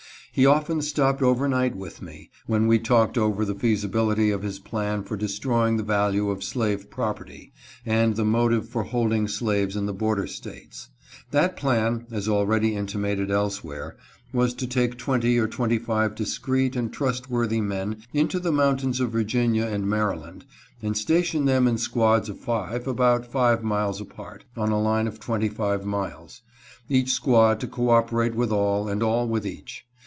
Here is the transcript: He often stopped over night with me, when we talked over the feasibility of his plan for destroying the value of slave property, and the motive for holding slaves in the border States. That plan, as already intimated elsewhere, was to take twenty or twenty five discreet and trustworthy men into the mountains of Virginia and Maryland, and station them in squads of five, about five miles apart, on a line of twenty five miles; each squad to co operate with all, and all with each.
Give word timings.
He 0.33 0.45
often 0.45 0.81
stopped 0.81 1.21
over 1.21 1.45
night 1.49 1.75
with 1.75 2.01
me, 2.01 2.29
when 2.47 2.65
we 2.65 2.79
talked 2.79 3.17
over 3.17 3.43
the 3.43 3.53
feasibility 3.53 4.31
of 4.31 4.43
his 4.43 4.59
plan 4.59 5.03
for 5.03 5.17
destroying 5.17 5.75
the 5.75 5.83
value 5.83 6.29
of 6.29 6.41
slave 6.41 6.89
property, 6.89 7.51
and 7.85 8.15
the 8.15 8.23
motive 8.23 8.69
for 8.69 8.83
holding 8.83 9.27
slaves 9.27 9.75
in 9.75 9.87
the 9.87 9.93
border 9.93 10.27
States. 10.27 10.87
That 11.31 11.57
plan, 11.57 12.05
as 12.11 12.29
already 12.29 12.77
intimated 12.77 13.29
elsewhere, 13.29 13.97
was 14.31 14.53
to 14.53 14.67
take 14.67 14.97
twenty 14.97 15.37
or 15.37 15.49
twenty 15.49 15.77
five 15.77 16.15
discreet 16.15 16.77
and 16.77 16.93
trustworthy 16.93 17.59
men 17.59 17.97
into 18.13 18.39
the 18.39 18.53
mountains 18.53 19.01
of 19.01 19.11
Virginia 19.11 19.65
and 19.65 19.85
Maryland, 19.89 20.45
and 20.81 20.95
station 20.95 21.43
them 21.43 21.67
in 21.67 21.77
squads 21.77 22.29
of 22.29 22.39
five, 22.39 22.87
about 22.87 23.25
five 23.29 23.65
miles 23.65 23.99
apart, 23.99 24.45
on 24.55 24.71
a 24.71 24.79
line 24.79 25.07
of 25.07 25.19
twenty 25.19 25.49
five 25.49 25.83
miles; 25.85 26.41
each 26.87 27.11
squad 27.11 27.59
to 27.59 27.67
co 27.67 27.89
operate 27.89 28.33
with 28.33 28.53
all, 28.53 28.87
and 28.87 29.03
all 29.03 29.27
with 29.27 29.45
each. 29.45 29.83